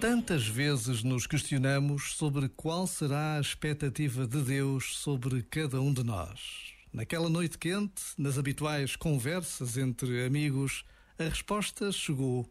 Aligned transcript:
Tantas 0.00 0.46
vezes 0.46 1.02
nos 1.02 1.26
questionamos 1.26 2.16
sobre 2.16 2.48
qual 2.48 2.86
será 2.86 3.38
a 3.38 3.40
expectativa 3.40 4.26
de 4.26 4.40
Deus 4.42 4.98
sobre 4.98 5.42
cada 5.42 5.80
um 5.80 5.92
de 5.92 6.04
nós. 6.04 6.74
Naquela 6.92 7.28
noite 7.28 7.58
quente, 7.58 8.02
nas 8.16 8.38
habituais 8.38 8.94
conversas 8.94 9.76
entre 9.76 10.24
amigos, 10.24 10.84
a 11.18 11.24
resposta 11.24 11.90
chegou. 11.90 12.48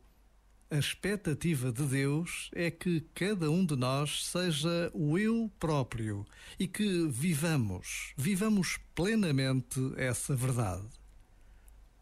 A 0.69 0.77
expectativa 0.77 1.71
de 1.71 1.83
Deus 1.83 2.49
é 2.53 2.69
que 2.69 3.01
cada 3.13 3.49
um 3.49 3.65
de 3.65 3.75
nós 3.75 4.25
seja 4.25 4.91
o 4.93 5.17
eu 5.17 5.49
próprio 5.59 6.25
e 6.59 6.67
que 6.67 7.07
vivamos, 7.07 8.13
vivamos 8.17 8.79
plenamente 8.93 9.79
essa 9.95 10.35
verdade. 10.35 11.04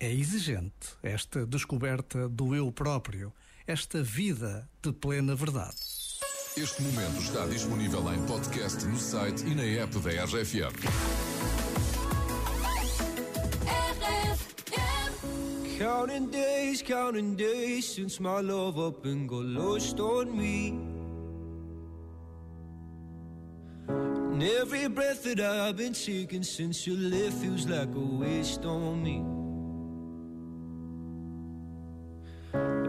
É 0.04 0.12
exigente 0.12 0.98
esta 1.02 1.46
descoberta 1.46 2.28
do 2.28 2.54
eu 2.54 2.70
próprio, 2.74 3.32
esta 3.66 4.04
vida 4.04 4.70
de 4.82 4.92
plena 4.92 5.34
verdade. 5.34 5.78
Este 6.58 6.82
momento 6.82 7.22
está 7.22 7.46
disponível 7.46 8.14
em 8.14 8.22
podcast 8.26 8.86
no 8.86 8.98
site 8.98 9.46
e 9.46 9.56
na 9.56 9.64
app 9.82 9.98
da 10.00 10.26
RFM. 10.26 10.74
Counting 15.78 16.30
days, 16.30 16.82
counting 16.82 17.36
days 17.36 17.86
since 17.86 18.22
my 18.22 18.42
love 18.42 18.78
up 18.78 19.08
and 19.08 19.26
got 19.26 19.46
lost 19.46 20.02
on 20.02 20.36
me. 20.36 20.78
And 23.88 24.44
every 24.44 24.90
breath 24.90 25.24
that 25.24 25.40
I've 25.40 25.78
been 25.78 25.94
taking 25.94 26.44
since 26.44 26.86
you 26.86 26.98
left 26.98 27.38
feels 27.38 27.66
like 27.66 27.96
a 27.96 28.18
waste 28.18 28.66
on 28.66 29.02
me. 29.02 29.43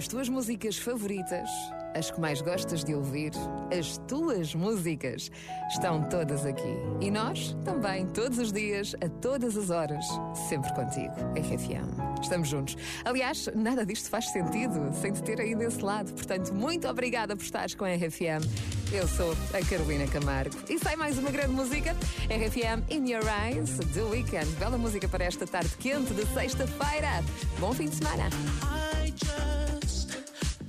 As 0.00 0.08
tuas 0.08 0.30
músicas 0.30 0.78
favoritas, 0.78 1.50
as 1.94 2.10
que 2.10 2.18
mais 2.18 2.40
gostas 2.40 2.82
de 2.82 2.94
ouvir, 2.94 3.32
as 3.78 3.98
tuas 4.08 4.54
músicas, 4.54 5.30
estão 5.68 6.08
todas 6.08 6.46
aqui. 6.46 6.74
E 7.02 7.10
nós 7.10 7.54
também, 7.66 8.06
todos 8.06 8.38
os 8.38 8.50
dias, 8.50 8.96
a 9.04 9.10
todas 9.20 9.58
as 9.58 9.68
horas, 9.68 10.02
sempre 10.48 10.72
contigo. 10.72 11.12
RFM. 11.36 12.22
Estamos 12.22 12.48
juntos. 12.48 12.78
Aliás, 13.04 13.50
nada 13.54 13.84
disto 13.84 14.08
faz 14.08 14.30
sentido 14.30 14.90
sem 14.94 15.12
te 15.12 15.22
ter 15.22 15.38
aí 15.38 15.54
desse 15.54 15.82
lado. 15.82 16.10
Portanto, 16.14 16.54
muito 16.54 16.88
obrigada 16.88 17.36
por 17.36 17.44
estares 17.44 17.74
com 17.74 17.84
a 17.84 17.88
RFM. 17.88 18.40
Eu 18.90 19.06
sou 19.06 19.36
a 19.52 19.62
Carolina 19.68 20.06
Camargo. 20.06 20.56
E 20.70 20.78
sai 20.78 20.96
mais 20.96 21.18
uma 21.18 21.30
grande 21.30 21.52
música. 21.52 21.94
RFM 22.24 22.90
In 22.90 23.06
Your 23.06 23.24
Eyes, 23.44 23.76
The 23.92 24.02
Weekend. 24.04 24.50
Bela 24.52 24.78
música 24.78 25.06
para 25.06 25.26
esta 25.26 25.46
tarde 25.46 25.76
quente 25.78 26.14
de 26.14 26.24
sexta-feira. 26.32 27.22
Bom 27.58 27.74
fim 27.74 27.90
de 27.90 27.96
semana. 27.96 28.30